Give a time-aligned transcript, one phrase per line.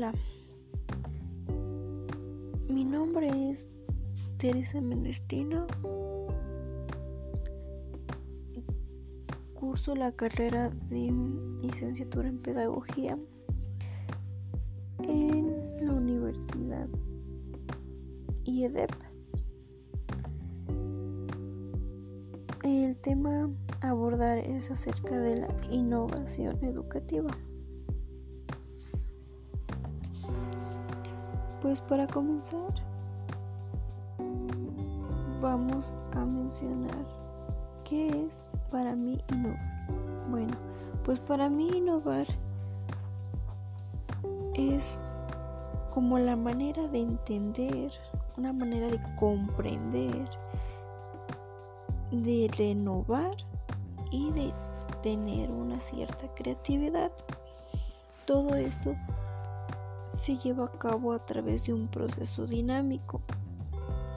[0.00, 0.14] Hola,
[2.70, 3.68] mi nombre es
[4.38, 5.66] Teresa Menestino.
[9.52, 11.12] Curso la carrera de
[11.60, 13.18] licenciatura en pedagogía
[15.02, 16.88] en la Universidad
[18.44, 18.92] IEDEP.
[22.62, 23.50] El tema
[23.82, 27.36] a abordar es acerca de la innovación educativa.
[31.62, 32.72] Pues para comenzar,
[35.42, 37.04] vamos a mencionar
[37.84, 39.60] qué es para mí innovar.
[40.30, 40.56] Bueno,
[41.04, 42.26] pues para mí innovar
[44.54, 44.98] es
[45.92, 47.92] como la manera de entender,
[48.38, 50.30] una manera de comprender,
[52.10, 53.36] de renovar
[54.10, 54.52] y de
[55.02, 57.12] tener una cierta creatividad.
[58.24, 58.96] Todo esto
[60.12, 63.20] se lleva a cabo a través de un proceso dinámico.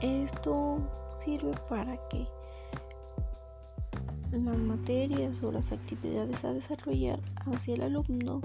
[0.00, 0.78] Esto
[1.24, 2.26] sirve para que
[4.32, 8.40] las materias o las actividades a desarrollar hacia el alumno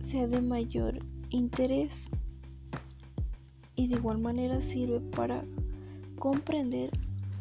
[0.00, 0.98] sea de mayor
[1.30, 2.10] interés
[3.76, 5.44] y de igual manera sirve para
[6.18, 6.90] comprender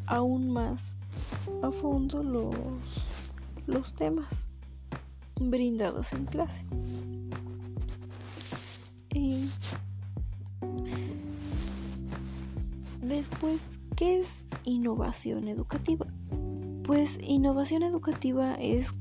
[0.05, 0.95] aún más
[1.61, 2.55] a fondo los,
[3.67, 4.47] los temas
[5.39, 6.63] brindados en clase.
[13.03, 16.07] Después, ¿qué es innovación educativa?
[16.83, 18.93] Pues innovación educativa es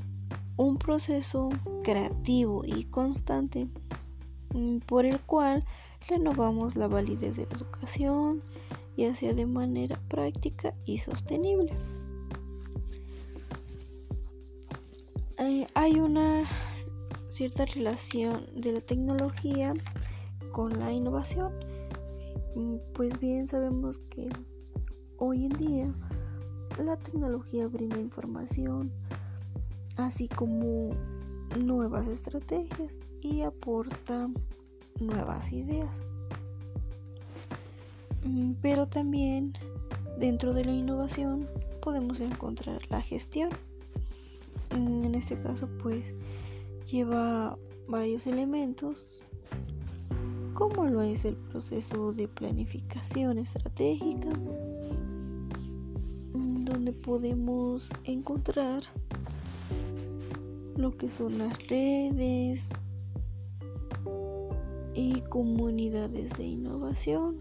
[0.57, 1.51] un proceso
[1.83, 3.69] creativo y constante
[4.55, 5.65] mm, por el cual
[6.09, 8.43] renovamos la validez de la educación,
[8.97, 11.73] ya sea de manera práctica y sostenible.
[15.39, 16.49] Eh, hay una
[17.31, 19.73] cierta relación de la tecnología
[20.53, 21.72] con la innovación.
[22.55, 24.29] Mm, pues bien sabemos que
[25.17, 25.95] hoy en día
[26.79, 28.93] la tecnología brinda información,
[29.97, 30.91] así como
[31.59, 34.29] nuevas estrategias y aporta
[35.01, 36.03] nuevas ideas.
[38.25, 39.55] Mm, pero también
[40.19, 41.49] dentro de la innovación
[41.81, 43.51] podemos encontrar la gestión.
[44.77, 46.05] Mm, en este caso pues
[46.85, 47.57] lleva
[47.89, 49.12] varios elementos
[50.55, 54.31] como lo es el proceso de planificación estratégica
[56.73, 58.83] donde podemos encontrar
[60.77, 62.71] lo que son las redes
[64.95, 67.37] y comunidades de innovación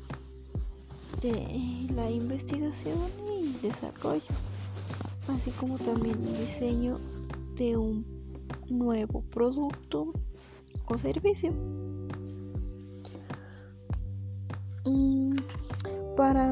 [1.21, 2.97] de la investigación
[3.41, 4.21] y desarrollo,
[5.27, 6.97] así como también el diseño
[7.55, 8.05] de un
[8.69, 10.13] nuevo producto
[10.85, 11.53] o servicio.
[16.15, 16.47] Para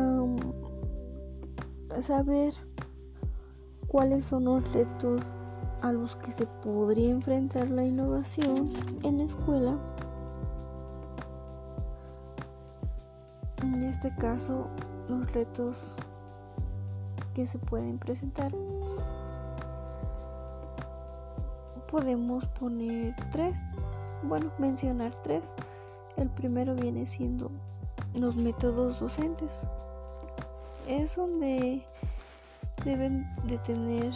[2.01, 2.53] saber
[3.87, 5.33] cuáles son los retos
[5.81, 8.69] a los que se podría enfrentar la innovación
[9.03, 9.79] en la escuela,
[13.63, 14.67] en este caso
[15.07, 15.97] los retos
[17.33, 18.51] que se pueden presentar.
[21.89, 23.63] Podemos poner tres
[24.23, 25.55] bueno mencionar tres.
[26.17, 27.49] El primero viene siendo
[28.13, 29.59] los métodos docentes
[30.87, 31.85] es donde
[32.83, 34.13] deben de tener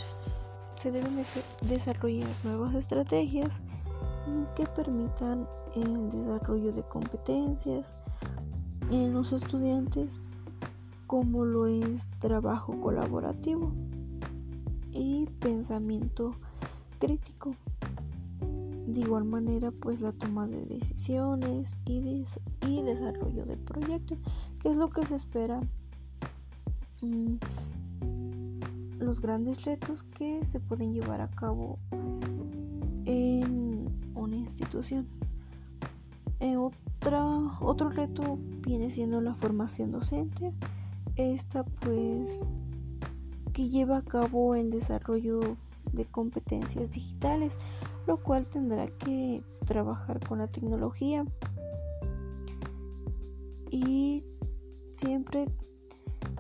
[0.76, 1.26] se deben de
[1.68, 3.62] desarrollar nuevas estrategias
[4.56, 7.98] que permitan el desarrollo de competencias
[8.92, 10.32] en los estudiantes
[11.08, 13.72] como lo es trabajo colaborativo
[14.92, 16.36] y pensamiento
[17.00, 17.56] crítico.
[18.88, 22.26] De igual manera, pues la toma de decisiones y,
[22.68, 24.18] y desarrollo de proyectos,
[24.60, 25.62] que es lo que se espera.
[27.02, 27.34] Mm,
[29.00, 31.78] los grandes retos que se pueden llevar a cabo
[33.06, 35.08] en una institución.
[36.40, 37.26] En otra,
[37.62, 40.54] otro reto viene siendo la formación docente.
[41.16, 42.46] Esta pues
[43.54, 45.58] que lleva a cabo el desarrollo
[45.92, 47.60] de competencias digitales,
[48.06, 51.26] lo cual tendrá que trabajar con la tecnología.
[53.70, 54.24] Y
[54.92, 55.48] siempre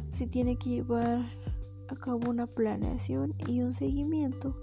[0.09, 1.19] se tiene que llevar
[1.87, 4.55] a cabo una planeación y un seguimiento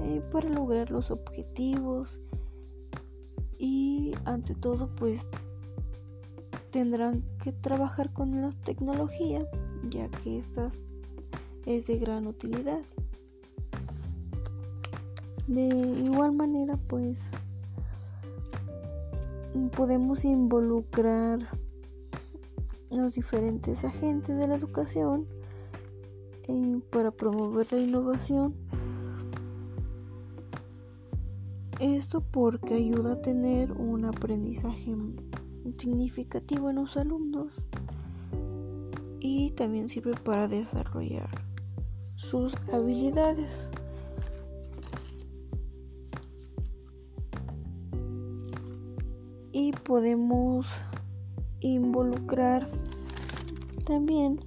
[0.00, 2.20] eh, para lograr los objetivos
[3.58, 5.28] y ante todo pues
[6.70, 9.46] tendrán que trabajar con la tecnología
[9.88, 10.68] ya que esta
[11.64, 12.82] es de gran utilidad
[15.54, 15.68] de
[16.04, 17.30] igual manera pues
[19.76, 21.40] podemos involucrar
[22.90, 25.26] los diferentes agentes de la educación
[26.48, 28.54] eh, para promover la innovación.
[31.80, 34.96] Esto porque ayuda a tener un aprendizaje
[35.76, 37.66] significativo en los alumnos
[39.18, 41.28] y también sirve para desarrollar
[42.16, 43.70] sus habilidades.
[49.64, 50.66] Y podemos
[51.60, 52.68] involucrar
[53.86, 54.38] también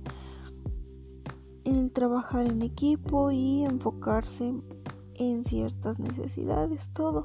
[1.66, 4.54] el trabajar en equipo y enfocarse
[5.16, 7.24] en ciertas necesidades, todo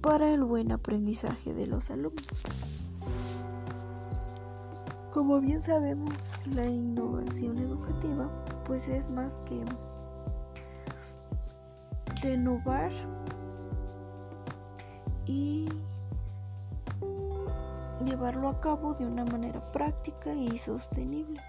[0.00, 2.24] para el buen aprendizaje de los alumnos.
[5.12, 6.14] Como bien sabemos,
[6.54, 8.30] la innovación educativa
[8.64, 9.64] pues es más que
[12.22, 12.92] renovar
[15.28, 15.68] y
[18.04, 21.40] llevarlo a cabo de una manera práctica y sostenible.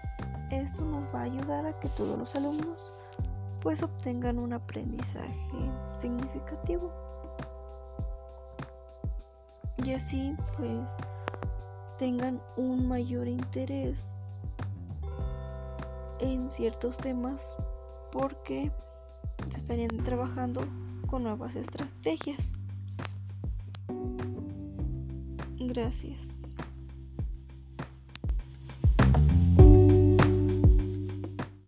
[0.50, 2.78] Esto nos va a ayudar a que todos los alumnos
[3.62, 6.92] pues obtengan un aprendizaje significativo.
[9.78, 10.88] Y así pues
[11.98, 14.06] tengan un mayor interés
[16.18, 17.56] en ciertos temas
[18.12, 18.70] porque
[19.50, 20.62] se estarían trabajando
[21.06, 22.59] con nuevas estrategias.
[25.72, 26.39] Gracias.